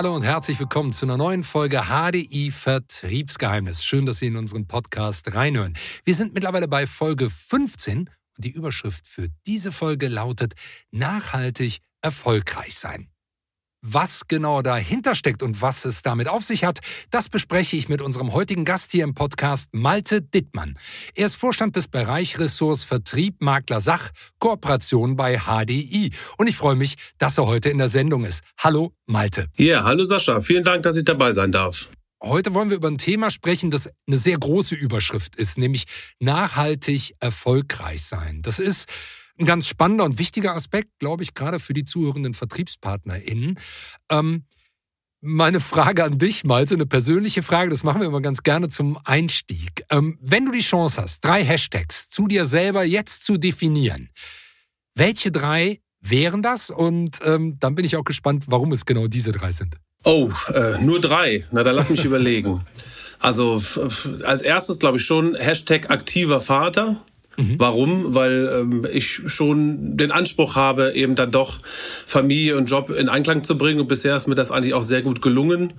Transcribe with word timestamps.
Hallo 0.00 0.14
und 0.14 0.22
herzlich 0.22 0.58
willkommen 0.58 0.94
zu 0.94 1.04
einer 1.04 1.18
neuen 1.18 1.44
Folge 1.44 1.82
HDI 1.90 2.50
Vertriebsgeheimnis. 2.50 3.84
Schön, 3.84 4.06
dass 4.06 4.16
Sie 4.16 4.28
in 4.28 4.38
unseren 4.38 4.66
Podcast 4.66 5.34
reinhören. 5.34 5.76
Wir 6.06 6.14
sind 6.14 6.32
mittlerweile 6.32 6.68
bei 6.68 6.86
Folge 6.86 7.28
15 7.28 7.98
und 7.98 8.10
die 8.38 8.48
Überschrift 8.48 9.06
für 9.06 9.28
diese 9.44 9.72
Folge 9.72 10.08
lautet 10.08 10.54
Nachhaltig 10.90 11.80
erfolgreich 12.00 12.78
sein. 12.78 13.10
Was 13.82 14.28
genau 14.28 14.60
dahinter 14.60 15.14
steckt 15.14 15.42
und 15.42 15.62
was 15.62 15.86
es 15.86 16.02
damit 16.02 16.28
auf 16.28 16.44
sich 16.44 16.64
hat, 16.64 16.80
das 17.10 17.30
bespreche 17.30 17.76
ich 17.76 17.88
mit 17.88 18.02
unserem 18.02 18.34
heutigen 18.34 18.66
Gast 18.66 18.92
hier 18.92 19.04
im 19.04 19.14
Podcast, 19.14 19.70
Malte 19.72 20.20
Dittmann. 20.20 20.78
Er 21.14 21.24
ist 21.24 21.36
Vorstand 21.36 21.76
des 21.76 21.88
Bereichressorts 21.88 22.84
Vertrieb, 22.84 23.40
Makler, 23.40 23.80
Sach, 23.80 24.10
Kooperation 24.38 25.16
bei 25.16 25.38
HDI. 25.38 26.12
Und 26.36 26.46
ich 26.46 26.58
freue 26.58 26.76
mich, 26.76 26.96
dass 27.16 27.38
er 27.38 27.46
heute 27.46 27.70
in 27.70 27.78
der 27.78 27.88
Sendung 27.88 28.26
ist. 28.26 28.42
Hallo, 28.58 28.92
Malte. 29.06 29.46
Ja, 29.56 29.82
hallo 29.84 30.04
Sascha. 30.04 30.42
Vielen 30.42 30.62
Dank, 30.62 30.82
dass 30.82 30.96
ich 30.96 31.06
dabei 31.06 31.32
sein 31.32 31.50
darf. 31.50 31.88
Heute 32.22 32.52
wollen 32.52 32.68
wir 32.68 32.76
über 32.76 32.88
ein 32.88 32.98
Thema 32.98 33.30
sprechen, 33.30 33.70
das 33.70 33.88
eine 34.06 34.18
sehr 34.18 34.36
große 34.36 34.74
Überschrift 34.74 35.36
ist, 35.36 35.56
nämlich 35.56 35.84
nachhaltig 36.18 37.14
erfolgreich 37.18 38.04
sein. 38.04 38.42
Das 38.42 38.58
ist 38.58 38.90
ein 39.40 39.46
ganz 39.46 39.66
spannender 39.66 40.04
und 40.04 40.18
wichtiger 40.18 40.54
Aspekt, 40.54 40.98
glaube 40.98 41.22
ich, 41.22 41.34
gerade 41.34 41.58
für 41.58 41.72
die 41.72 41.84
zuhörenden 41.84 42.34
VertriebspartnerInnen. 42.34 43.58
Ähm, 44.10 44.44
meine 45.22 45.60
Frage 45.60 46.04
an 46.04 46.18
dich, 46.18 46.44
Malte, 46.44 46.74
eine 46.74 46.86
persönliche 46.86 47.42
Frage, 47.42 47.70
das 47.70 47.82
machen 47.82 48.00
wir 48.00 48.08
immer 48.08 48.22
ganz 48.22 48.42
gerne 48.42 48.68
zum 48.68 48.98
Einstieg. 49.04 49.84
Ähm, 49.90 50.18
wenn 50.22 50.46
du 50.46 50.52
die 50.52 50.60
Chance 50.60 51.02
hast, 51.02 51.24
drei 51.24 51.44
Hashtags 51.44 52.08
zu 52.08 52.26
dir 52.26 52.44
selber 52.44 52.84
jetzt 52.84 53.24
zu 53.24 53.36
definieren, 53.36 54.10
welche 54.94 55.30
drei 55.30 55.80
wären 56.00 56.42
das? 56.42 56.70
Und 56.70 57.18
ähm, 57.24 57.58
dann 57.60 57.74
bin 57.74 57.84
ich 57.84 57.96
auch 57.96 58.04
gespannt, 58.04 58.44
warum 58.46 58.72
es 58.72 58.86
genau 58.86 59.08
diese 59.08 59.32
drei 59.32 59.52
sind. 59.52 59.76
Oh, 60.04 60.30
äh, 60.54 60.82
nur 60.82 61.00
drei. 61.00 61.44
Na, 61.52 61.62
dann 61.62 61.76
lass 61.76 61.90
mich 61.90 62.04
überlegen. 62.06 62.64
Also 63.18 63.62
als 64.24 64.40
erstes 64.40 64.78
glaube 64.78 64.96
ich 64.96 65.04
schon 65.04 65.34
Hashtag 65.34 65.90
aktiver 65.90 66.40
Vater. 66.40 67.04
Mhm. 67.36 67.54
Warum? 67.58 68.14
Weil 68.14 68.50
ähm, 68.60 68.86
ich 68.90 69.22
schon 69.26 69.96
den 69.96 70.12
Anspruch 70.12 70.56
habe, 70.56 70.92
eben 70.92 71.14
dann 71.14 71.30
doch 71.30 71.58
Familie 72.06 72.56
und 72.56 72.68
Job 72.68 72.90
in 72.90 73.08
Einklang 73.08 73.42
zu 73.44 73.56
bringen. 73.56 73.80
Und 73.80 73.88
bisher 73.88 74.16
ist 74.16 74.26
mir 74.26 74.34
das 74.34 74.50
eigentlich 74.50 74.74
auch 74.74 74.82
sehr 74.82 75.02
gut 75.02 75.22
gelungen. 75.22 75.72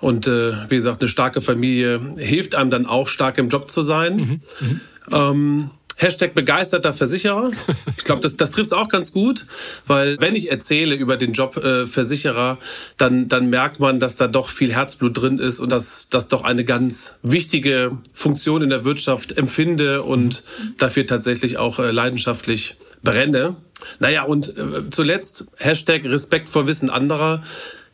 Und 0.00 0.26
äh, 0.26 0.52
wie 0.68 0.76
gesagt, 0.76 1.00
eine 1.00 1.08
starke 1.08 1.40
Familie 1.40 2.00
hilft 2.18 2.54
einem 2.54 2.70
dann 2.70 2.86
auch 2.86 3.08
stark 3.08 3.38
im 3.38 3.48
Job 3.48 3.70
zu 3.70 3.82
sein. 3.82 4.16
Mhm. 4.16 4.40
Mhm. 4.60 4.80
Ähm, 5.10 5.70
Hashtag 5.98 6.32
begeisterter 6.32 6.94
Versicherer. 6.94 7.50
Ich 7.96 8.04
glaube, 8.04 8.22
das, 8.22 8.36
das 8.36 8.52
trifft 8.52 8.72
auch 8.72 8.88
ganz 8.88 9.12
gut, 9.12 9.46
weil 9.86 10.16
wenn 10.20 10.36
ich 10.36 10.50
erzähle 10.50 10.94
über 10.94 11.16
den 11.16 11.32
Job 11.32 11.56
äh, 11.56 11.86
Versicherer, 11.86 12.58
dann, 12.96 13.28
dann 13.28 13.50
merkt 13.50 13.80
man, 13.80 13.98
dass 13.98 14.14
da 14.14 14.28
doch 14.28 14.48
viel 14.48 14.72
Herzblut 14.72 15.20
drin 15.20 15.38
ist 15.40 15.58
und 15.58 15.70
dass 15.70 16.06
das 16.08 16.28
doch 16.28 16.44
eine 16.44 16.64
ganz 16.64 17.18
wichtige 17.22 17.98
Funktion 18.14 18.62
in 18.62 18.70
der 18.70 18.84
Wirtschaft 18.84 19.36
empfinde 19.36 20.04
und 20.04 20.44
dafür 20.78 21.06
tatsächlich 21.06 21.58
auch 21.58 21.80
äh, 21.80 21.90
leidenschaftlich 21.90 22.76
brenne. 23.02 23.56
Naja, 23.98 24.22
und 24.22 24.56
äh, 24.56 24.88
zuletzt 24.90 25.46
Hashtag 25.56 26.04
Respekt 26.04 26.48
vor 26.48 26.66
Wissen 26.66 26.90
anderer 26.90 27.42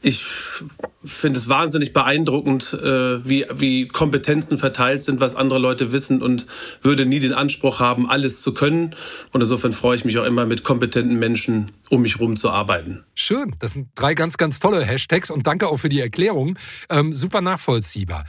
ich 0.05 0.27
finde 1.03 1.39
es 1.39 1.49
wahnsinnig 1.49 1.95
beeindruckend, 1.95 2.75
äh, 2.75 3.27
wie, 3.27 3.47
wie 3.55 3.89
Kompetenzen 3.89 4.59
verteilt 4.59 5.03
sind, 5.03 5.21
was 5.21 5.35
andere 5.35 5.59
Leute 5.59 5.93
wissen 5.93 6.23
und 6.23 6.47
würde 6.83 7.07
nie 7.07 7.21
den 7.21 7.33
Anspruch 7.33 7.81
haben, 7.81 8.09
alles 8.09 8.43
zu 8.43 8.53
können. 8.53 8.95
Und 9.33 9.41
insofern 9.41 9.73
freue 9.73 9.97
ich 9.97 10.05
mich 10.05 10.19
auch 10.19 10.25
immer, 10.25 10.45
mit 10.45 10.63
kompetenten 10.63 11.19
Menschen 11.19 11.73
um 11.89 12.03
mich 12.03 12.17
herum 12.17 12.37
zu 12.37 12.51
arbeiten. 12.51 13.05
Schön, 13.15 13.55
das 13.61 13.73
sind 13.73 13.89
drei 13.95 14.15
ganz, 14.15 14.37
ganz 14.37 14.61
tolle 14.61 14.85
Hashtags 14.85 15.31
und 15.31 15.47
danke 15.47 15.69
auch 15.69 15.79
für 15.79 15.89
die 15.89 16.01
Erklärung. 16.01 16.59
Ähm, 16.91 17.15
super 17.15 17.41
nachvollziehbar. 17.41 18.27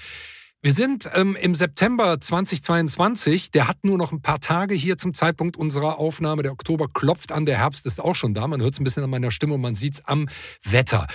Wir 0.61 0.73
sind 0.73 1.09
ähm, 1.13 1.35
im 1.39 1.55
September 1.55 2.19
2022. 2.19 3.51
Der 3.51 3.67
hat 3.67 3.83
nur 3.83 3.97
noch 3.97 4.13
ein 4.13 4.21
paar 4.21 4.39
Tage 4.39 4.73
hier 4.73 4.97
zum 4.97 5.13
Zeitpunkt 5.13 5.57
unserer 5.57 5.99
Aufnahme. 5.99 6.41
Der 6.41 6.53
Oktober 6.53 6.87
klopft 6.91 7.33
an, 7.33 7.45
der 7.45 7.57
Herbst 7.57 7.85
ist 7.85 7.99
auch 7.99 8.15
schon 8.15 8.33
da. 8.33 8.47
Man 8.47 8.61
hört 8.61 8.73
es 8.73 8.79
ein 8.79 8.85
bisschen 8.85 9.03
an 9.03 9.09
meiner 9.09 9.29
Stimme 9.29 9.55
und 9.55 9.61
man 9.61 9.75
sieht 9.75 9.95
es 9.95 10.05
am 10.05 10.27
Wetter 10.63 11.07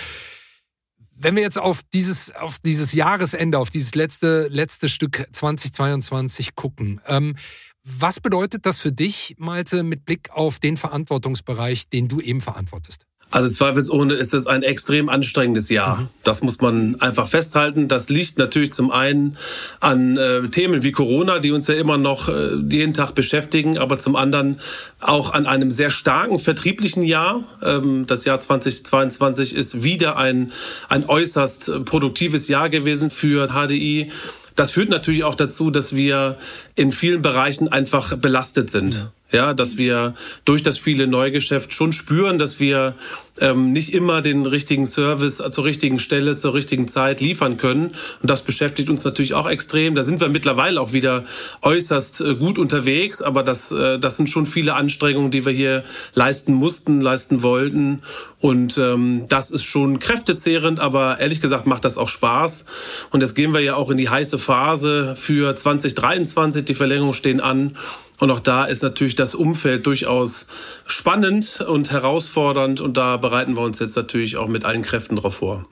wenn 1.23 1.35
wir 1.35 1.43
jetzt 1.43 1.57
auf 1.57 1.81
dieses, 1.93 2.33
auf 2.33 2.59
dieses 2.59 2.93
Jahresende, 2.93 3.59
auf 3.59 3.69
dieses 3.69 3.95
letzte, 3.95 4.47
letzte 4.47 4.89
Stück 4.89 5.27
2022 5.31 6.55
gucken, 6.55 6.99
ähm, 7.07 7.35
was 7.83 8.19
bedeutet 8.19 8.65
das 8.65 8.79
für 8.79 8.91
dich, 8.91 9.35
Malte, 9.37 9.83
mit 9.83 10.05
Blick 10.05 10.29
auf 10.31 10.59
den 10.59 10.77
Verantwortungsbereich, 10.77 11.89
den 11.89 12.07
du 12.07 12.21
eben 12.21 12.41
verantwortest? 12.41 13.05
Also 13.31 13.49
zweifelsohne 13.49 14.13
ist 14.13 14.33
es 14.33 14.45
ein 14.45 14.61
extrem 14.61 15.07
anstrengendes 15.07 15.69
Jahr. 15.69 16.01
Mhm. 16.01 16.07
Das 16.23 16.43
muss 16.43 16.59
man 16.59 16.99
einfach 16.99 17.29
festhalten. 17.29 17.87
Das 17.87 18.09
liegt 18.09 18.37
natürlich 18.37 18.73
zum 18.73 18.91
einen 18.91 19.37
an 19.79 20.17
äh, 20.17 20.47
Themen 20.49 20.83
wie 20.83 20.91
Corona, 20.91 21.39
die 21.39 21.51
uns 21.51 21.67
ja 21.67 21.75
immer 21.75 21.97
noch 21.97 22.27
äh, 22.27 22.55
jeden 22.69 22.93
Tag 22.93 23.15
beschäftigen, 23.15 23.77
aber 23.77 23.97
zum 23.97 24.17
anderen 24.17 24.59
auch 24.99 25.33
an 25.33 25.45
einem 25.45 25.71
sehr 25.71 25.89
starken 25.89 26.39
vertrieblichen 26.39 27.03
Jahr. 27.03 27.43
Ähm, 27.63 28.05
das 28.05 28.25
Jahr 28.25 28.41
2022 28.41 29.55
ist 29.55 29.81
wieder 29.81 30.17
ein, 30.17 30.51
ein 30.89 31.07
äußerst 31.07 31.85
produktives 31.85 32.49
Jahr 32.49 32.69
gewesen 32.69 33.09
für 33.09 33.47
HDI. 33.47 34.11
Das 34.55 34.71
führt 34.71 34.89
natürlich 34.89 35.23
auch 35.23 35.35
dazu, 35.35 35.71
dass 35.71 35.95
wir 35.95 36.37
in 36.75 36.91
vielen 36.91 37.21
Bereichen 37.21 37.69
einfach 37.69 38.17
belastet 38.17 38.69
sind. 38.69 38.95
Ja. 38.95 39.11
Ja, 39.31 39.53
dass 39.53 39.77
wir 39.77 40.13
durch 40.43 40.61
das 40.61 40.77
viele 40.77 41.07
Neugeschäft 41.07 41.73
schon 41.73 41.93
spüren, 41.93 42.37
dass 42.37 42.59
wir 42.59 42.95
ähm, 43.39 43.71
nicht 43.71 43.93
immer 43.93 44.21
den 44.21 44.45
richtigen 44.45 44.85
Service 44.85 45.41
zur 45.51 45.63
richtigen 45.63 45.99
Stelle, 45.99 46.35
zur 46.35 46.53
richtigen 46.53 46.87
Zeit 46.87 47.21
liefern 47.21 47.57
können. 47.57 47.91
Und 48.21 48.29
das 48.29 48.43
beschäftigt 48.43 48.89
uns 48.89 49.03
natürlich 49.03 49.33
auch 49.33 49.49
extrem. 49.49 49.95
Da 49.95 50.03
sind 50.03 50.19
wir 50.19 50.27
mittlerweile 50.29 50.81
auch 50.81 50.91
wieder 50.91 51.23
äußerst 51.61 52.21
äh, 52.21 52.35
gut 52.35 52.57
unterwegs, 52.57 53.21
aber 53.21 53.43
das, 53.43 53.71
äh, 53.71 53.99
das 53.99 54.17
sind 54.17 54.29
schon 54.29 54.45
viele 54.45 54.75
Anstrengungen, 54.75 55.31
die 55.31 55.45
wir 55.45 55.53
hier 55.53 55.83
leisten 56.13 56.53
mussten, 56.53 56.99
leisten 56.99 57.41
wollten. 57.41 58.01
Und 58.39 58.77
ähm, 58.77 59.25
das 59.29 59.49
ist 59.49 59.63
schon 59.63 59.99
kräftezehrend, 59.99 60.79
aber 60.79 61.19
ehrlich 61.19 61.41
gesagt 61.41 61.67
macht 61.67 61.85
das 61.85 61.97
auch 61.97 62.09
Spaß. 62.09 62.65
Und 63.11 63.21
jetzt 63.21 63.35
gehen 63.35 63.53
wir 63.53 63.61
ja 63.61 63.75
auch 63.75 63.89
in 63.89 63.97
die 63.97 64.09
heiße 64.09 64.39
Phase 64.39 65.15
für 65.15 65.55
2023. 65.55 66.65
Die 66.65 66.75
Verlängerungen 66.75 67.13
stehen 67.13 67.39
an. 67.39 67.73
Und 68.21 68.29
auch 68.29 68.39
da 68.39 68.65
ist 68.65 68.83
natürlich 68.83 69.15
das 69.15 69.33
Umfeld 69.33 69.87
durchaus 69.87 70.45
spannend 70.85 71.59
und 71.59 71.89
herausfordernd 71.89 72.79
und 72.79 72.95
da 72.95 73.17
bereiten 73.17 73.57
wir 73.57 73.63
uns 73.63 73.79
jetzt 73.79 73.95
natürlich 73.95 74.37
auch 74.37 74.47
mit 74.47 74.63
allen 74.63 74.83
Kräften 74.83 75.15
drauf 75.15 75.37
vor. 75.37 75.65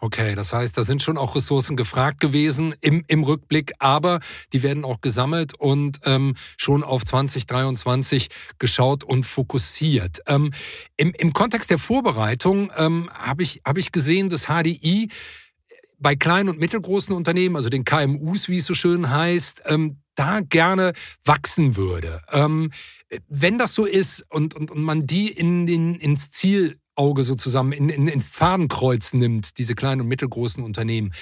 Okay, 0.00 0.34
das 0.34 0.52
heißt, 0.52 0.76
da 0.76 0.82
sind 0.82 1.00
schon 1.00 1.16
auch 1.16 1.36
Ressourcen 1.36 1.76
gefragt 1.76 2.18
gewesen 2.18 2.74
im, 2.80 3.04
im 3.06 3.22
Rückblick, 3.22 3.72
aber 3.78 4.18
die 4.52 4.64
werden 4.64 4.84
auch 4.84 5.00
gesammelt 5.00 5.54
und 5.60 6.00
ähm, 6.02 6.34
schon 6.56 6.82
auf 6.82 7.04
2023 7.04 8.30
geschaut 8.58 9.04
und 9.04 9.24
fokussiert. 9.24 10.22
Ähm, 10.26 10.52
im, 10.96 11.12
Im 11.16 11.32
Kontext 11.32 11.70
der 11.70 11.78
Vorbereitung 11.78 12.72
ähm, 12.76 13.08
habe 13.14 13.44
ich, 13.44 13.60
hab 13.64 13.78
ich 13.78 13.92
gesehen, 13.92 14.28
dass 14.28 14.46
HDI 14.46 15.08
bei 16.00 16.16
kleinen 16.16 16.48
und 16.48 16.58
mittelgroßen 16.58 17.14
Unternehmen, 17.14 17.54
also 17.54 17.68
den 17.68 17.84
KMUs, 17.84 18.48
wie 18.48 18.58
es 18.58 18.66
so 18.66 18.74
schön 18.74 19.08
heißt, 19.08 19.62
ähm, 19.66 19.98
da 20.16 20.40
gerne 20.40 20.92
wachsen 21.24 21.76
würde. 21.76 22.20
Ähm, 22.32 22.72
wenn 23.28 23.58
das 23.58 23.74
so 23.74 23.84
ist 23.84 24.26
und, 24.30 24.54
und, 24.54 24.70
und 24.70 24.82
man 24.82 25.06
die 25.06 25.28
in 25.28 25.66
den, 25.66 25.94
ins 25.94 26.30
Zielauge 26.30 27.22
sozusagen, 27.22 27.72
in, 27.72 27.88
in, 27.88 28.08
ins 28.08 28.30
Fadenkreuz 28.30 29.12
nimmt, 29.12 29.58
diese 29.58 29.74
kleinen 29.74 30.00
und 30.00 30.08
mittelgroßen 30.08 30.64
Unternehmen, 30.64 31.12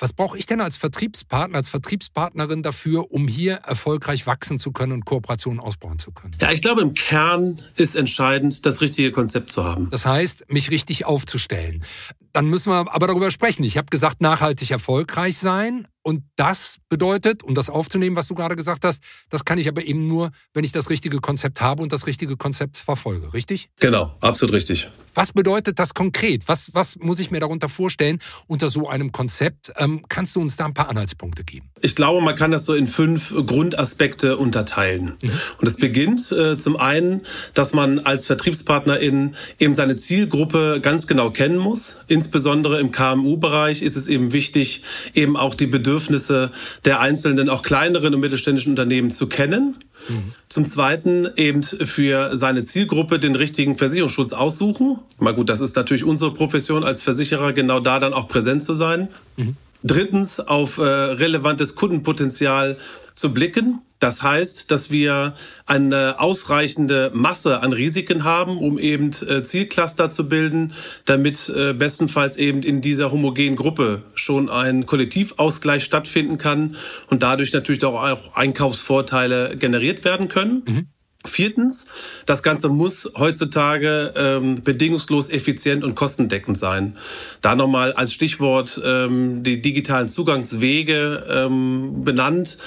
was 0.00 0.12
brauche 0.12 0.38
ich 0.38 0.46
denn 0.46 0.60
als 0.60 0.76
Vertriebspartner, 0.76 1.56
als 1.56 1.68
Vertriebspartnerin 1.68 2.62
dafür, 2.62 3.10
um 3.10 3.26
hier 3.26 3.54
erfolgreich 3.54 4.28
wachsen 4.28 4.60
zu 4.60 4.70
können 4.70 4.92
und 4.92 5.04
Kooperationen 5.04 5.58
ausbauen 5.58 5.98
zu 5.98 6.12
können? 6.12 6.36
Ja, 6.40 6.52
ich 6.52 6.62
glaube, 6.62 6.82
im 6.82 6.94
Kern 6.94 7.60
ist 7.74 7.96
entscheidend, 7.96 8.64
das 8.64 8.80
richtige 8.80 9.10
Konzept 9.10 9.50
zu 9.50 9.64
haben. 9.64 9.90
Das 9.90 10.06
heißt, 10.06 10.52
mich 10.52 10.70
richtig 10.70 11.04
aufzustellen. 11.04 11.84
Dann 12.32 12.46
müssen 12.46 12.70
wir 12.70 12.92
aber 12.92 13.06
darüber 13.06 13.30
sprechen. 13.30 13.64
Ich 13.64 13.76
habe 13.76 13.88
gesagt, 13.88 14.20
nachhaltig 14.20 14.70
erfolgreich 14.70 15.38
sein. 15.38 15.86
Und 16.02 16.22
das 16.36 16.76
bedeutet, 16.88 17.42
um 17.42 17.54
das 17.54 17.68
aufzunehmen, 17.68 18.16
was 18.16 18.28
du 18.28 18.34
gerade 18.34 18.56
gesagt 18.56 18.84
hast, 18.84 19.02
das 19.28 19.44
kann 19.44 19.58
ich 19.58 19.68
aber 19.68 19.84
eben 19.84 20.06
nur, 20.06 20.30
wenn 20.54 20.64
ich 20.64 20.72
das 20.72 20.88
richtige 20.88 21.18
Konzept 21.18 21.60
habe 21.60 21.82
und 21.82 21.92
das 21.92 22.06
richtige 22.06 22.36
Konzept 22.36 22.78
verfolge, 22.78 23.34
richtig? 23.34 23.68
Genau, 23.78 24.14
absolut 24.20 24.54
richtig. 24.54 24.88
Was 25.14 25.32
bedeutet 25.32 25.80
das 25.80 25.94
konkret? 25.94 26.46
Was, 26.46 26.72
was 26.74 26.96
muss 26.96 27.18
ich 27.18 27.30
mir 27.30 27.40
darunter 27.40 27.68
vorstellen 27.68 28.20
unter 28.46 28.70
so 28.70 28.88
einem 28.88 29.10
Konzept? 29.10 29.72
Ähm, 29.76 30.04
kannst 30.08 30.36
du 30.36 30.40
uns 30.40 30.56
da 30.56 30.64
ein 30.64 30.74
paar 30.74 30.88
Anhaltspunkte 30.88 31.42
geben? 31.42 31.68
Ich 31.80 31.96
glaube, 31.96 32.22
man 32.22 32.36
kann 32.36 32.52
das 32.52 32.64
so 32.64 32.74
in 32.74 32.86
fünf 32.86 33.34
Grundaspekte 33.44 34.36
unterteilen. 34.36 35.16
Mhm. 35.20 35.30
Und 35.60 35.68
es 35.68 35.76
beginnt 35.76 36.30
äh, 36.30 36.56
zum 36.56 36.76
einen, 36.76 37.22
dass 37.52 37.74
man 37.74 37.98
als 37.98 38.26
Vertriebspartnerin 38.26 39.34
eben 39.58 39.74
seine 39.74 39.96
Zielgruppe 39.96 40.78
ganz 40.80 41.06
genau 41.06 41.30
kennen 41.30 41.58
muss, 41.58 41.96
insbesondere 42.18 42.80
im 42.80 42.90
KMU-Bereich 42.90 43.80
ist 43.80 43.96
es 43.96 44.08
eben 44.08 44.32
wichtig, 44.32 44.82
eben 45.14 45.36
auch 45.36 45.54
die 45.54 45.68
Bedürfnisse 45.68 46.50
der 46.84 46.98
einzelnen, 46.98 47.48
auch 47.48 47.62
kleineren 47.62 48.12
und 48.12 48.20
mittelständischen 48.20 48.72
Unternehmen 48.72 49.12
zu 49.12 49.28
kennen. 49.28 49.76
Mhm. 50.08 50.32
Zum 50.48 50.66
Zweiten 50.66 51.28
eben 51.36 51.62
für 51.62 52.36
seine 52.36 52.64
Zielgruppe 52.64 53.20
den 53.20 53.36
richtigen 53.36 53.76
Versicherungsschutz 53.76 54.32
aussuchen. 54.32 54.98
Mal 55.20 55.32
gut, 55.32 55.48
das 55.48 55.60
ist 55.60 55.76
natürlich 55.76 56.02
unsere 56.02 56.34
Profession 56.34 56.82
als 56.82 57.02
Versicherer, 57.02 57.52
genau 57.52 57.78
da 57.78 58.00
dann 58.00 58.12
auch 58.12 58.26
präsent 58.26 58.64
zu 58.64 58.74
sein. 58.74 59.08
Mhm. 59.36 59.56
Drittens 59.84 60.40
auf 60.40 60.78
äh, 60.78 60.82
relevantes 60.82 61.76
Kundenpotenzial 61.76 62.78
zu 63.14 63.32
blicken. 63.32 63.78
Das 63.98 64.22
heißt, 64.22 64.70
dass 64.70 64.90
wir 64.90 65.34
eine 65.66 66.20
ausreichende 66.20 67.10
Masse 67.14 67.62
an 67.62 67.72
Risiken 67.72 68.24
haben, 68.24 68.58
um 68.58 68.78
eben 68.78 69.10
äh, 69.28 69.42
Zielcluster 69.42 70.08
zu 70.10 70.28
bilden, 70.28 70.72
damit 71.04 71.48
äh, 71.48 71.72
bestenfalls 71.72 72.36
eben 72.36 72.62
in 72.62 72.80
dieser 72.80 73.10
homogenen 73.10 73.56
Gruppe 73.56 74.02
schon 74.14 74.48
ein 74.48 74.86
Kollektivausgleich 74.86 75.84
stattfinden 75.84 76.38
kann 76.38 76.76
und 77.08 77.22
dadurch 77.22 77.52
natürlich 77.52 77.84
auch 77.84 78.34
Einkaufsvorteile 78.34 79.56
generiert 79.56 80.04
werden 80.04 80.28
können. 80.28 80.62
Mhm. 80.66 80.86
Viertens, 81.24 81.86
das 82.26 82.44
Ganze 82.44 82.68
muss 82.68 83.10
heutzutage 83.16 84.12
ähm, 84.16 84.62
bedingungslos 84.62 85.30
effizient 85.30 85.82
und 85.82 85.96
kostendeckend 85.96 86.56
sein. 86.56 86.96
Da 87.40 87.56
nochmal 87.56 87.92
als 87.92 88.12
Stichwort 88.12 88.80
ähm, 88.84 89.42
die 89.42 89.60
digitalen 89.60 90.08
Zugangswege 90.08 91.26
ähm, 91.28 92.02
benannt. 92.04 92.58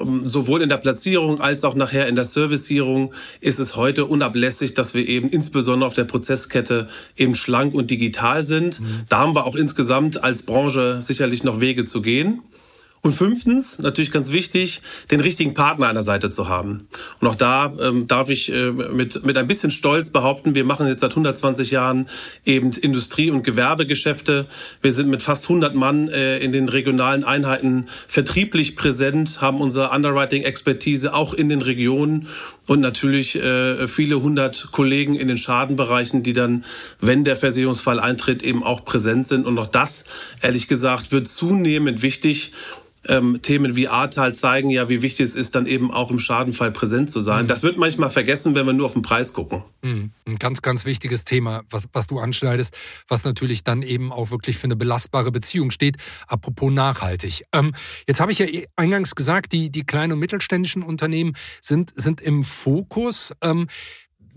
Ähm, 0.00 0.28
sowohl 0.28 0.62
in 0.62 0.68
der 0.68 0.76
Platzierung 0.76 1.40
als 1.40 1.64
auch 1.64 1.74
nachher 1.74 2.08
in 2.08 2.16
der 2.16 2.24
Servicierung 2.24 3.12
ist 3.40 3.58
es 3.58 3.76
heute 3.76 4.06
unablässig, 4.06 4.74
dass 4.74 4.94
wir 4.94 5.06
eben 5.06 5.28
insbesondere 5.28 5.86
auf 5.86 5.94
der 5.94 6.04
Prozesskette 6.04 6.88
eben 7.16 7.34
schlank 7.34 7.74
und 7.74 7.90
digital 7.90 8.42
sind. 8.42 8.80
Mhm. 8.80 9.02
Da 9.08 9.18
haben 9.18 9.34
wir 9.34 9.46
auch 9.46 9.56
insgesamt 9.56 10.22
als 10.22 10.42
Branche 10.42 11.00
sicherlich 11.02 11.44
noch 11.44 11.60
Wege 11.60 11.84
zu 11.84 12.02
gehen. 12.02 12.42
Und 13.02 13.12
fünftens, 13.14 13.78
natürlich 13.78 14.10
ganz 14.10 14.30
wichtig, 14.30 14.82
den 15.10 15.20
richtigen 15.20 15.54
Partner 15.54 15.88
an 15.88 15.94
der 15.94 16.04
Seite 16.04 16.28
zu 16.28 16.50
haben. 16.50 16.86
Und 17.20 17.28
auch 17.28 17.34
da 17.34 17.72
ähm, 17.80 18.06
darf 18.06 18.28
ich 18.28 18.52
äh, 18.52 18.72
mit, 18.72 19.24
mit 19.24 19.38
ein 19.38 19.46
bisschen 19.46 19.70
Stolz 19.70 20.10
behaupten, 20.10 20.54
wir 20.54 20.64
machen 20.64 20.86
jetzt 20.86 21.00
seit 21.00 21.12
120 21.12 21.70
Jahren 21.70 22.10
eben 22.44 22.72
Industrie- 22.72 23.30
und 23.30 23.42
Gewerbegeschäfte. 23.42 24.46
Wir 24.82 24.92
sind 24.92 25.08
mit 25.08 25.22
fast 25.22 25.44
100 25.44 25.74
Mann 25.74 26.08
äh, 26.08 26.38
in 26.40 26.52
den 26.52 26.68
regionalen 26.68 27.24
Einheiten 27.24 27.86
vertrieblich 28.06 28.76
präsent, 28.76 29.40
haben 29.40 29.62
unsere 29.62 29.92
Underwriting-Expertise 29.92 31.14
auch 31.14 31.32
in 31.32 31.48
den 31.48 31.62
Regionen 31.62 32.28
und 32.66 32.80
natürlich 32.80 33.34
äh, 33.34 33.88
viele 33.88 34.20
hundert 34.20 34.68
Kollegen 34.72 35.16
in 35.16 35.26
den 35.26 35.38
Schadenbereichen, 35.38 36.22
die 36.22 36.34
dann, 36.34 36.64
wenn 37.00 37.24
der 37.24 37.36
Versicherungsfall 37.36 37.98
eintritt, 37.98 38.42
eben 38.42 38.62
auch 38.62 38.84
präsent 38.84 39.26
sind. 39.26 39.46
Und 39.46 39.58
auch 39.58 39.66
das, 39.66 40.04
ehrlich 40.42 40.68
gesagt, 40.68 41.12
wird 41.12 41.26
zunehmend 41.26 42.02
wichtig 42.02 42.52
ähm, 43.08 43.40
Themen 43.42 43.76
wie 43.76 43.88
Ahrtal 43.88 44.34
zeigen 44.34 44.70
ja, 44.70 44.88
wie 44.88 45.02
wichtig 45.02 45.24
es 45.24 45.34
ist, 45.34 45.54
dann 45.54 45.66
eben 45.66 45.90
auch 45.90 46.10
im 46.10 46.18
Schadenfall 46.18 46.70
präsent 46.70 47.10
zu 47.10 47.20
sein. 47.20 47.44
Mhm. 47.44 47.48
Das 47.48 47.62
wird 47.62 47.76
manchmal 47.78 48.10
vergessen, 48.10 48.54
wenn 48.54 48.66
wir 48.66 48.72
nur 48.72 48.86
auf 48.86 48.92
den 48.92 49.02
Preis 49.02 49.32
gucken. 49.32 49.62
Mhm. 49.82 50.10
Ein 50.26 50.36
ganz, 50.36 50.62
ganz 50.62 50.84
wichtiges 50.84 51.24
Thema, 51.24 51.62
was, 51.70 51.88
was 51.92 52.06
du 52.06 52.18
anschneidest, 52.18 52.76
was 53.08 53.24
natürlich 53.24 53.64
dann 53.64 53.82
eben 53.82 54.12
auch 54.12 54.30
wirklich 54.30 54.58
für 54.58 54.64
eine 54.64 54.76
belastbare 54.76 55.32
Beziehung 55.32 55.70
steht. 55.70 55.96
Apropos 56.26 56.70
nachhaltig. 56.70 57.44
Ähm, 57.52 57.74
jetzt 58.06 58.20
habe 58.20 58.32
ich 58.32 58.38
ja 58.38 58.46
eingangs 58.76 59.14
gesagt, 59.14 59.52
die, 59.52 59.70
die 59.70 59.84
kleinen 59.84 60.12
und 60.12 60.18
mittelständischen 60.18 60.82
Unternehmen 60.82 61.34
sind, 61.62 61.92
sind 61.96 62.20
im 62.20 62.44
Fokus. 62.44 63.32
Ähm, 63.40 63.66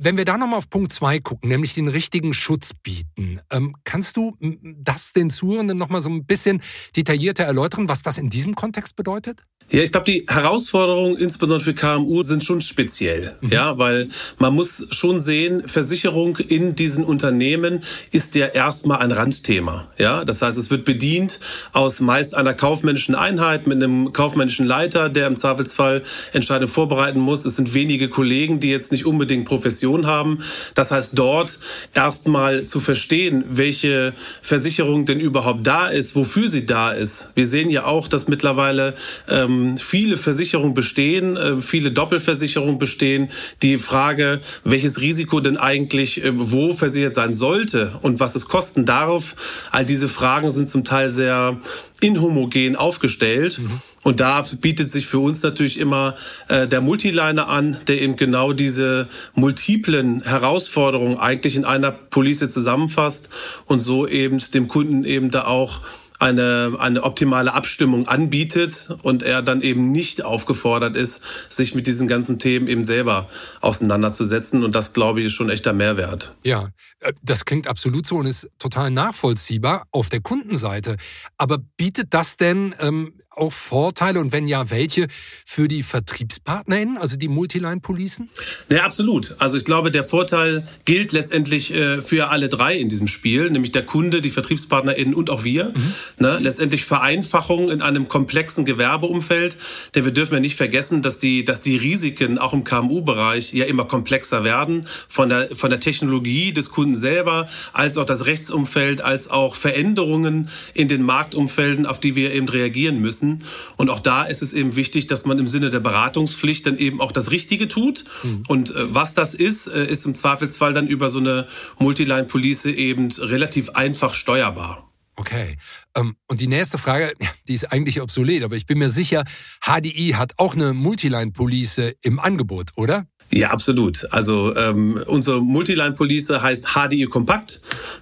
wenn 0.03 0.17
wir 0.17 0.25
da 0.25 0.38
nochmal 0.38 0.57
auf 0.57 0.69
Punkt 0.69 0.91
2 0.91 1.19
gucken, 1.19 1.50
nämlich 1.50 1.73
den 1.73 1.88
richtigen 1.88 2.33
Schutz 2.33 2.71
bieten, 2.73 3.39
ähm, 3.50 3.75
kannst 3.83 4.17
du 4.17 4.35
das 4.39 5.13
den 5.13 5.29
Zuhörenden 5.29 5.77
nochmal 5.77 6.01
so 6.01 6.09
ein 6.09 6.25
bisschen 6.25 6.61
detaillierter 6.95 7.44
erläutern, 7.44 7.88
was 7.88 8.03
das 8.03 8.17
in 8.17 8.29
diesem 8.29 8.55
Kontext 8.55 8.95
bedeutet? 8.95 9.44
Ja, 9.71 9.81
ich 9.81 9.91
glaube, 9.91 10.05
die 10.05 10.25
Herausforderungen 10.27 11.17
insbesondere 11.17 11.61
für 11.61 11.73
KMU 11.73 12.23
sind 12.23 12.44
schon 12.44 12.59
speziell, 12.59 13.38
mhm. 13.41 13.50
ja, 13.50 13.77
weil 13.77 14.09
man 14.38 14.53
muss 14.53 14.85
schon 14.91 15.21
sehen, 15.21 15.65
Versicherung 15.67 16.38
in 16.38 16.75
diesen 16.75 17.05
Unternehmen 17.05 17.81
ist 18.11 18.35
ja 18.35 18.47
erstmal 18.47 19.00
ein 19.00 19.11
Randthema, 19.11 19.89
ja. 19.97 20.25
Das 20.25 20.41
heißt, 20.41 20.57
es 20.57 20.69
wird 20.69 20.83
bedient 20.83 21.39
aus 21.71 22.01
meist 22.01 22.35
einer 22.35 22.53
kaufmännischen 22.53 23.15
Einheit 23.15 23.65
mit 23.65 23.81
einem 23.81 24.11
kaufmännischen 24.11 24.65
Leiter, 24.65 25.09
der 25.09 25.27
im 25.27 25.38
Zweifelsfall 25.38 26.03
Entscheidungen 26.33 26.67
vorbereiten 26.67 27.19
muss. 27.19 27.45
Es 27.45 27.55
sind 27.55 27.73
wenige 27.73 28.09
Kollegen, 28.09 28.59
die 28.59 28.69
jetzt 28.69 28.91
nicht 28.91 29.05
unbedingt 29.05 29.45
Profession 29.45 29.93
haben. 30.01 30.40
Das 30.74 30.92
heißt, 30.92 31.12
dort 31.13 31.60
erstmal 31.94 32.66
zu 32.66 32.80
verstehen, 32.80 33.45
welche 33.50 34.13
Versicherung 34.42 35.06
denn 35.06 35.19
überhaupt 35.19 35.66
da 35.66 35.88
ist, 35.88 36.16
wofür 36.16 36.50
sie 36.50 36.66
da 36.66 36.92
ist. 36.92 37.30
Wir 37.36 37.45
sehen 37.45 37.69
ja 37.69 37.86
auch, 37.86 38.07
dass 38.07 38.28
mittlerweile 38.28 38.95
ähm, 39.30 39.78
viele 39.78 40.18
Versicherungen 40.18 40.74
bestehen, 40.74 41.38
äh, 41.38 41.62
viele 41.62 41.92
Doppelversicherungen 41.92 42.78
bestehen. 42.78 43.30
Die 43.62 43.78
Frage, 43.78 44.42
welches 44.63 45.00
Risiko 45.00 45.40
denn 45.40 45.57
eigentlich 45.57 46.24
äh, 46.24 46.31
wo 46.34 46.74
versichert 46.74 47.13
sein 47.13 47.34
sollte 47.34 47.94
und 48.01 48.19
was 48.19 48.36
es 48.36 48.48
kosten 48.48 48.86
darf, 48.86 49.36
all 49.72 49.86
diese 49.86 50.10
Fragen 50.10 50.50
sind 50.51 50.68
zum 50.68 50.84
Teil 50.84 51.10
sehr 51.10 51.57
inhomogen 52.01 52.75
aufgestellt. 52.75 53.60
Mhm. 53.60 53.81
Und 54.03 54.19
da 54.19 54.45
bietet 54.59 54.89
sich 54.89 55.07
für 55.07 55.19
uns 55.19 55.41
natürlich 55.41 55.79
immer 55.79 56.15
äh, 56.50 56.67
der 56.67 56.81
Multiliner 56.81 57.47
an, 57.47 57.77
der 57.88 58.01
eben 58.01 58.15
genau 58.15 58.53
diese 58.53 59.07
multiplen 59.33 60.21
Herausforderungen 60.23 61.17
eigentlich 61.17 61.55
in 61.55 61.65
einer 61.65 61.91
Police 61.91 62.47
zusammenfasst 62.50 63.29
und 63.65 63.79
so 63.79 64.07
eben 64.07 64.39
dem 64.53 64.67
Kunden 64.67 65.05
eben 65.05 65.31
da 65.31 65.45
auch 65.45 65.81
eine, 66.24 66.78
eine 66.80 67.04
optimale 67.04 67.54
Abstimmung 67.54 68.08
anbietet 68.08 68.90
und 69.04 69.24
er 69.24 69.42
dann 69.42 69.62
eben 69.62 69.92
nicht 69.92 70.24
aufgefordert 70.24 70.96
ist, 70.96 71.22
sich 71.50 71.75
mit 71.75 71.86
diesen 71.86 72.08
ganzen 72.08 72.40
Themen 72.40 72.68
eben 72.68 72.86
selber 72.86 73.28
auseinanderzusetzen. 73.60 74.64
Und 74.64 74.74
das, 74.74 74.94
glaube 74.94 75.20
ich, 75.20 75.28
ist 75.28 75.34
schon 75.34 75.50
echter 75.50 75.74
Mehrwert. 75.74 76.36
Ja, 76.44 76.70
äh, 77.02 77.14
das 77.22 77.46
klingt 77.46 77.68
absolut 77.68 78.08
so 78.08 78.16
und 78.16 78.25
ist 78.25 78.50
total 78.58 78.90
nachvollziehbar 78.90 79.86
auf 79.92 80.10
der 80.10 80.22
Kundenseite. 80.22 80.96
Aber 81.38 81.60
bietet 81.78 82.14
das 82.14 82.38
denn 82.38 82.74
ähm, 82.80 83.14
auch 83.36 83.52
Vorteile 83.52 84.20
und 84.20 84.31
wenn 84.31 84.48
ja, 84.48 84.70
welche 84.70 85.08
für 85.46 85.68
die 85.68 85.84
VertriebspartnerInnen, 85.84 86.98
also 86.98 87.18
die 87.18 87.28
Multiline-Policen? 87.28 88.30
Ja, 88.70 88.84
absolut. 88.84 89.36
Also 89.40 89.58
ich 89.58 89.66
glaube, 89.66 89.92
der 89.92 90.04
Vorteil 90.04 90.68
gilt 90.86 91.12
letztendlich 91.12 91.74
äh, 91.74 92.02
für 92.02 92.30
alle 92.30 92.50
drei 92.50 92.78
in 92.78 92.90
diesem 92.90 93.08
Spiel, 93.08 93.50
nämlich 93.50 93.72
der 93.72 93.86
Kunde, 93.86 94.22
die 94.22 94.30
VertriebspartnerInnen 94.30 95.14
und 95.14 95.30
auch 95.30 95.44
wir. 95.44 95.66
Mhm. 95.66 95.94
Ne? 96.18 96.38
Letztendlich 96.39 96.86
Vereinfachung 96.86 97.69
in 97.69 97.81
einem 97.81 98.07
komplexen 98.07 98.65
Gewerbeumfeld. 98.65 99.57
Denn 99.95 100.06
wir 100.06 100.12
dürfen 100.12 100.36
ja 100.36 100.39
nicht 100.39 100.56
vergessen, 100.56 101.01
dass 101.01 101.18
die, 101.18 101.44
dass 101.44 101.62
die 101.62 101.77
Risiken 101.77 102.38
auch 102.38 102.54
im 102.54 102.63
KMU-Bereich 102.63 103.54
ja 103.54 103.65
immer 103.65 103.86
komplexer 103.86 104.44
werden. 104.44 104.88
Von 105.10 105.29
der, 105.29 105.55
von 105.55 105.70
der 105.70 105.79
Technologie 105.79 106.53
des 106.53 106.70
Kunden 106.70 106.96
selber, 106.96 107.48
als 107.74 107.98
auch 107.98 108.05
das 108.05 108.25
Rechtsumfeld, 108.25 109.01
als 109.01 109.29
auch 109.29 109.55
Veränderungen 109.55 110.50
in 110.74 110.88
den 110.88 111.01
Marktumfelden, 111.01 111.86
auf 111.86 112.00
die 112.00 112.15
wir 112.15 112.34
eben 112.34 112.48
reagieren 112.48 113.00
müssen. 113.00 113.43
Und 113.77 113.89
auch 113.89 114.00
da 114.00 114.24
ist 114.24 114.41
es 114.41 114.53
eben 114.53 114.75
wichtig, 114.75 115.08
dass 115.08 115.25
man 115.25 115.39
im 115.39 115.48
Sinne 115.48 115.70
der 115.70 115.79
Beratungspflicht 115.79 116.65
dann 116.67 116.77
eben 116.77 117.01
auch 117.01 117.12
das 117.12 117.32
Richtige 117.32 117.67
tut. 117.67 118.05
Mhm. 118.24 118.43
Und 118.48 118.75
äh, 118.75 118.93
was 118.93 119.13
das 119.13 119.34
ist, 119.34 119.67
äh, 119.67 119.86
ist 119.86 120.05
im 120.05 120.15
Zweifelsfall 120.15 120.74
dann 120.74 120.88
über 120.88 121.10
so 121.10 121.20
eine 121.20 121.48
Multiline-Police 121.79 122.65
eben 122.65 123.10
relativ 123.12 123.72
einfach 123.72 124.13
steuerbar. 124.13 124.92
Okay. 125.15 125.58
Ähm, 125.96 126.15
und 126.27 126.41
die 126.41 126.48
nächste 126.48 126.77
Frage, 126.77 127.13
die 127.48 127.53
ist 127.53 127.72
eigentlich 127.72 128.01
obsolet, 128.01 128.43
aber 128.43 128.55
ich 128.55 128.65
bin 128.65 128.79
mir 128.79 128.89
sicher, 128.89 129.24
HDI 129.62 130.13
hat 130.15 130.34
auch 130.38 130.55
eine 130.55 130.74
Multiline-Police 130.74 131.93
im 132.01 132.20
Angebot, 132.20 132.72
oder? 132.75 133.05
Ja, 133.32 133.50
absolut. 133.50 134.12
Also 134.12 134.55
ähm, 134.55 135.00
unsere 135.08 135.41
Multiline-Police 135.41 136.29
heißt 136.29 136.75
HDI 136.75 137.05
Kompakt. 137.05 137.62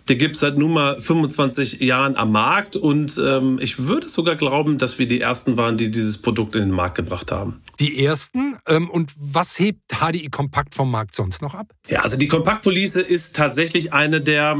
Die 0.10 0.18
gibt 0.18 0.36
es 0.36 0.42
seit 0.42 0.58
nunmehr 0.58 0.98
25 1.00 1.80
Jahren 1.80 2.16
am 2.18 2.32
Markt 2.32 2.76
und 2.76 3.20
ähm, 3.24 3.58
ich 3.62 3.88
würde 3.88 4.10
sogar 4.10 4.36
glauben, 4.36 4.78
dass 4.78 5.00
wir 5.00 5.08
die 5.08 5.22
Ersten 5.22 5.56
waren, 5.56 5.78
die 5.78 5.90
dieses 5.90 6.18
Produkt 6.18 6.56
in 6.56 6.64
den 6.64 6.72
Markt 6.72 6.96
gebracht 6.96 7.32
haben. 7.32 7.62
Die 7.80 8.04
Ersten? 8.04 8.58
Ähm, 8.68 8.90
und 8.90 9.14
was 9.18 9.58
hebt 9.58 9.80
HDI 9.94 10.30
Kompakt 10.30 10.76
vom 10.76 10.92
Markt 10.92 11.16
sonst 11.16 11.42
noch 11.42 11.56
ab? 11.56 11.74
Ja, 11.88 12.02
also 12.02 12.18
die 12.18 12.28
Kompakt-Police 12.28 12.98
ist 12.98 13.36
tatsächlich 13.36 13.94
eine 13.94 14.20
der 14.20 14.60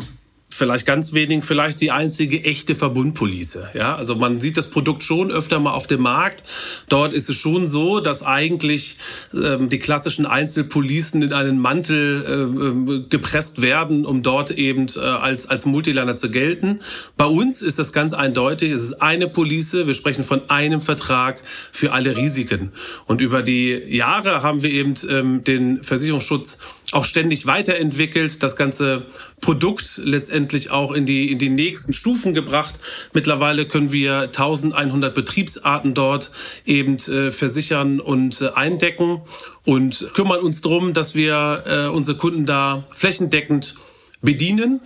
vielleicht 0.52 0.86
ganz 0.86 1.14
wenig, 1.14 1.44
vielleicht 1.44 1.82
die 1.82 1.92
einzige 1.92 2.44
echte 2.44 2.76
Verbundpolice. 2.76 3.70
Ja, 3.74 3.96
also 3.96 4.16
man 4.16 4.42
sieht 4.42 4.58
das 4.58 4.68
Produkt 4.68 5.04
schon 5.04 5.32
öfter 5.32 5.60
mal 5.60 5.72
auf 5.72 5.88
dem 5.88 6.02
Markt. 6.02 6.44
Dort 6.90 7.14
ist 7.14 7.30
es 7.30 7.38
schon 7.38 7.68
so, 7.68 8.02
dass 8.02 8.22
eigentlich 8.22 8.98
ähm, 9.34 9.70
die 9.70 9.80
klassischen 9.80 10.26
Einzelpolicen 10.26 11.22
in 11.22 11.34
einen 11.34 11.60
Mantel 11.60 13.02
äh, 13.06 13.10
gepresst 13.10 13.62
werden, 13.62 14.06
um 14.06 14.24
dort 14.24 14.52
eben 14.52 14.88
äh, 14.96 15.00
als 15.00 15.48
als 15.48 15.66
Multiliner 15.66 16.16
zu 16.16 16.30
gelten. 16.30 16.82
Bei 17.16 17.26
uns 17.26 17.62
ist 17.62 17.80
das 17.80 17.94
ganz 17.94 18.14
eindeutig. 18.14 18.72
Es 18.72 18.84
ist 18.84 19.02
eine 19.02 19.28
Police. 19.28 19.74
Wir 19.74 19.94
sprechen 19.94 20.24
von 20.24 20.50
einem 20.50 20.82
Vertrag 20.82 21.42
für 21.72 21.94
alle 21.94 22.18
Risiken. 22.18 22.72
Und 23.06 23.22
über 23.22 23.42
die 23.42 23.72
Jahre 23.72 24.44
haben 24.44 24.62
wir 24.64 24.70
eben 24.70 24.94
ähm, 25.10 25.44
den 25.44 25.82
Versicherungsschutz 25.84 26.58
auch 26.92 27.06
ständig 27.06 27.46
weiterentwickelt, 27.46 28.44
das 28.44 28.56
ganze 28.56 29.06
Produkt 29.40 30.00
letztendlich 30.04 30.72
auch 30.72 30.92
in 30.92 31.06
die, 31.06 31.32
in 31.32 31.40
die 31.40 31.50
nächsten 31.50 31.94
Stufen 31.94 32.34
gebracht. 32.34 32.80
Mittlerweile 33.14 33.66
können 33.66 33.92
wir 33.92 34.22
1100 34.22 35.16
Betriebsarten 35.16 35.94
dort 35.94 36.32
eben 36.66 36.98
äh, 36.98 37.32
versichern 37.32 38.00
und 38.00 38.42
äh, 38.42 38.50
eindecken 38.50 39.22
und 39.66 40.10
kümmern 40.14 40.42
uns 40.42 40.62
darum, 40.62 40.94
dass 40.94 41.16
wir 41.16 41.64
äh, 41.66 41.88
unsere 41.88 42.18
Kunden 42.18 42.46
da 42.46 42.86
flächendeckend 42.92 43.76
bedienen. 44.22 44.82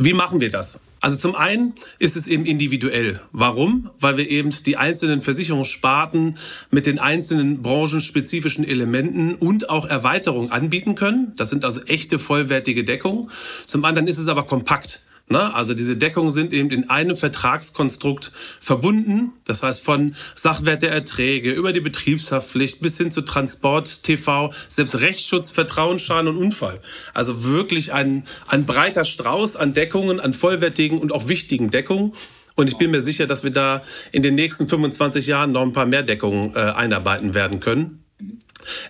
Wie 0.00 0.12
machen 0.12 0.40
wir 0.40 0.48
das? 0.48 0.78
Also 1.00 1.16
zum 1.16 1.34
einen 1.34 1.74
ist 1.98 2.16
es 2.16 2.28
eben 2.28 2.46
individuell. 2.46 3.20
Warum? 3.32 3.90
Weil 3.98 4.16
wir 4.16 4.30
eben 4.30 4.50
die 4.64 4.76
einzelnen 4.76 5.20
Versicherungssparten 5.20 6.38
mit 6.70 6.86
den 6.86 7.00
einzelnen 7.00 7.62
branchenspezifischen 7.62 8.64
Elementen 8.64 9.34
und 9.34 9.70
auch 9.70 9.86
Erweiterungen 9.86 10.52
anbieten 10.52 10.94
können. 10.94 11.32
Das 11.36 11.50
sind 11.50 11.64
also 11.64 11.82
echte 11.86 12.20
vollwertige 12.20 12.84
Deckungen. 12.84 13.28
Zum 13.66 13.84
anderen 13.84 14.06
ist 14.06 14.18
es 14.18 14.28
aber 14.28 14.44
kompakt. 14.44 15.02
Ne? 15.30 15.54
Also 15.54 15.74
diese 15.74 15.96
Deckungen 15.96 16.30
sind 16.30 16.52
eben 16.52 16.70
in 16.70 16.88
einem 16.88 17.16
Vertragskonstrukt 17.16 18.32
verbunden. 18.60 19.32
Das 19.44 19.62
heißt 19.62 19.82
von 19.84 20.14
Sachwert 20.34 20.82
der 20.82 20.92
Erträge 20.92 21.52
über 21.52 21.72
die 21.72 21.80
Betriebshaftpflicht 21.80 22.80
bis 22.80 22.96
hin 22.96 23.10
zu 23.10 23.22
Transport, 23.22 24.02
TV, 24.02 24.52
selbst 24.68 24.94
Rechtsschutz, 24.96 25.50
Vertrauensschaden 25.50 26.28
und 26.28 26.38
Unfall. 26.38 26.80
Also 27.12 27.44
wirklich 27.44 27.92
ein, 27.92 28.24
ein 28.46 28.64
breiter 28.64 29.04
Strauß 29.04 29.56
an 29.56 29.74
Deckungen, 29.74 30.20
an 30.20 30.32
vollwertigen 30.32 30.98
und 30.98 31.12
auch 31.12 31.28
wichtigen 31.28 31.70
Deckungen. 31.70 32.14
Und 32.56 32.68
ich 32.68 32.76
bin 32.76 32.90
mir 32.90 33.02
sicher, 33.02 33.26
dass 33.26 33.44
wir 33.44 33.52
da 33.52 33.82
in 34.10 34.22
den 34.22 34.34
nächsten 34.34 34.66
25 34.66 35.26
Jahren 35.26 35.52
noch 35.52 35.62
ein 35.62 35.72
paar 35.72 35.86
mehr 35.86 36.02
Deckungen 36.02 36.56
äh, 36.56 36.58
einarbeiten 36.58 37.34
werden 37.34 37.60
können. 37.60 38.02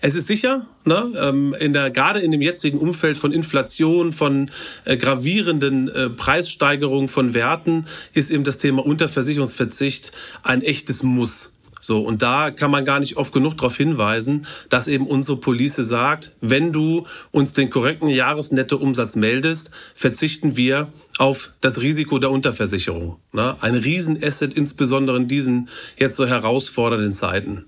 Es 0.00 0.14
ist 0.14 0.26
sicher, 0.26 0.66
ne, 0.84 1.12
ähm, 1.20 1.54
in 1.58 1.72
der, 1.72 1.90
gerade 1.90 2.20
in 2.20 2.30
dem 2.30 2.42
jetzigen 2.42 2.78
Umfeld 2.78 3.18
von 3.18 3.32
Inflation, 3.32 4.12
von 4.12 4.50
äh, 4.84 4.96
gravierenden 4.96 5.88
äh, 5.88 6.10
Preissteigerungen 6.10 7.08
von 7.08 7.34
Werten, 7.34 7.86
ist 8.12 8.30
eben 8.30 8.44
das 8.44 8.56
Thema 8.56 8.84
Unterversicherungsverzicht 8.84 10.12
ein 10.42 10.62
echtes 10.62 11.02
Muss. 11.02 11.52
So, 11.80 12.00
und 12.00 12.22
da 12.22 12.50
kann 12.50 12.70
man 12.70 12.84
gar 12.84 13.00
nicht 13.00 13.16
oft 13.16 13.32
genug 13.32 13.56
darauf 13.56 13.76
hinweisen, 13.76 14.46
dass 14.68 14.88
eben 14.88 15.06
unsere 15.06 15.38
Police 15.38 15.76
sagt, 15.76 16.34
wenn 16.40 16.72
du 16.72 17.06
uns 17.30 17.52
den 17.52 17.70
korrekten 17.70 18.08
Jahresnettoumsatz 18.08 19.16
meldest, 19.16 19.70
verzichten 19.94 20.56
wir 20.56 20.92
auf 21.18 21.52
das 21.60 21.80
Risiko 21.80 22.18
der 22.18 22.30
Unterversicherung. 22.30 23.18
Ne? 23.32 23.56
Ein 23.60 23.74
Riesenasset, 23.74 24.54
insbesondere 24.54 25.16
in 25.16 25.28
diesen 25.28 25.68
jetzt 25.96 26.16
so 26.16 26.26
herausfordernden 26.26 27.12
Zeiten. 27.12 27.64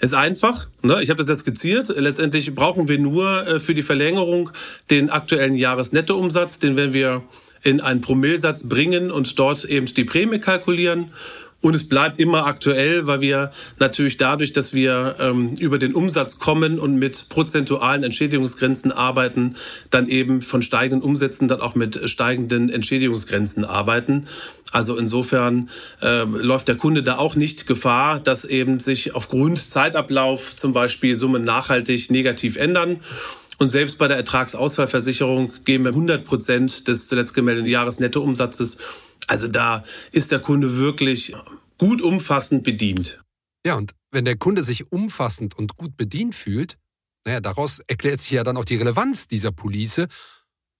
Ist 0.00 0.14
einfach, 0.14 0.68
ne? 0.82 1.02
ich 1.02 1.10
habe 1.10 1.18
das 1.18 1.28
jetzt 1.28 1.40
skizziert. 1.40 1.88
Letztendlich 1.96 2.54
brauchen 2.54 2.88
wir 2.88 2.98
nur 2.98 3.46
äh, 3.46 3.60
für 3.60 3.74
die 3.74 3.82
Verlängerung 3.82 4.50
den 4.90 5.10
aktuellen 5.10 5.56
Jahresnettoumsatz, 5.56 6.58
den 6.58 6.76
werden 6.76 6.92
wir 6.92 7.22
in 7.62 7.80
einen 7.80 8.00
Promillsatz 8.00 8.68
bringen 8.68 9.10
und 9.10 9.38
dort 9.38 9.64
eben 9.64 9.86
die 9.86 10.04
Prämie 10.04 10.38
kalkulieren. 10.38 11.12
Und 11.60 11.74
es 11.74 11.88
bleibt 11.88 12.20
immer 12.20 12.46
aktuell, 12.46 13.08
weil 13.08 13.20
wir 13.20 13.50
natürlich 13.80 14.16
dadurch, 14.16 14.52
dass 14.52 14.72
wir 14.72 15.16
ähm, 15.18 15.54
über 15.58 15.78
den 15.78 15.92
Umsatz 15.92 16.38
kommen 16.38 16.78
und 16.78 16.96
mit 16.96 17.28
prozentualen 17.30 18.04
Entschädigungsgrenzen 18.04 18.92
arbeiten, 18.92 19.56
dann 19.90 20.06
eben 20.06 20.40
von 20.40 20.62
steigenden 20.62 21.02
Umsätzen 21.02 21.48
dann 21.48 21.60
auch 21.60 21.74
mit 21.74 22.08
steigenden 22.08 22.70
Entschädigungsgrenzen 22.70 23.64
arbeiten. 23.64 24.28
Also 24.70 24.96
insofern 24.96 25.68
äh, 26.00 26.22
läuft 26.22 26.68
der 26.68 26.76
Kunde 26.76 27.02
da 27.02 27.18
auch 27.18 27.34
nicht 27.34 27.66
Gefahr, 27.66 28.20
dass 28.20 28.44
eben 28.44 28.78
sich 28.78 29.16
aufgrund 29.16 29.58
Zeitablauf 29.58 30.54
zum 30.54 30.72
Beispiel 30.72 31.16
Summen 31.16 31.42
nachhaltig 31.42 32.10
negativ 32.10 32.56
ändern. 32.56 32.98
Und 33.58 33.66
selbst 33.66 33.98
bei 33.98 34.06
der 34.06 34.16
Ertragsausfallversicherung 34.16 35.52
geben 35.64 35.82
wir 35.82 35.90
100 35.90 36.24
Prozent 36.24 36.86
des 36.86 37.08
zuletzt 37.08 37.34
gemeldeten 37.34 37.68
Jahresnettoumsatzes 37.68 38.76
also 39.28 39.46
da 39.46 39.84
ist 40.10 40.32
der 40.32 40.40
Kunde 40.40 40.76
wirklich 40.76 41.34
gut 41.78 42.02
umfassend 42.02 42.64
bedient. 42.64 43.20
Ja, 43.64 43.76
und 43.76 43.94
wenn 44.10 44.24
der 44.24 44.36
Kunde 44.36 44.64
sich 44.64 44.90
umfassend 44.90 45.56
und 45.56 45.76
gut 45.76 45.96
bedient 45.96 46.34
fühlt, 46.34 46.78
naja, 47.24 47.40
daraus 47.40 47.80
erklärt 47.80 48.20
sich 48.20 48.30
ja 48.30 48.42
dann 48.42 48.56
auch 48.56 48.64
die 48.64 48.76
Relevanz 48.76 49.28
dieser 49.28 49.52
Police 49.52 50.06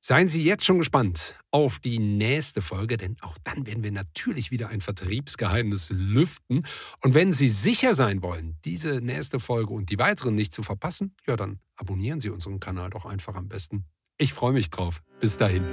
Seien 0.00 0.28
Sie 0.28 0.42
jetzt 0.42 0.64
schon 0.64 0.78
gespannt 0.78 1.34
auf 1.50 1.80
die 1.80 1.98
nächste 1.98 2.62
Folge, 2.62 2.96
denn 2.96 3.18
auch 3.20 3.36
dann 3.44 3.66
werden 3.66 3.82
wir 3.82 3.92
natürlich 3.92 4.50
wieder 4.50 4.70
ein 4.70 4.80
Vertriebsgeheimnis 4.80 5.90
lüften. 5.90 6.64
Und 7.02 7.12
wenn 7.12 7.34
Sie 7.34 7.48
sicher 7.48 7.94
sein 7.94 8.22
wollen, 8.22 8.56
diese 8.64 9.02
nächste 9.02 9.38
Folge 9.38 9.74
und 9.74 9.90
die 9.90 9.98
weiteren 9.98 10.34
nicht 10.34 10.54
zu 10.54 10.62
verpassen, 10.62 11.14
ja, 11.26 11.36
dann 11.36 11.60
abonnieren 11.76 12.20
Sie 12.20 12.30
unseren 12.30 12.58
Kanal 12.58 12.88
doch 12.88 13.04
einfach 13.04 13.34
am 13.34 13.48
besten. 13.48 13.84
Ich 14.18 14.32
freue 14.32 14.52
mich 14.52 14.70
drauf. 14.70 15.02
Bis 15.20 15.36
dahin. 15.36 15.64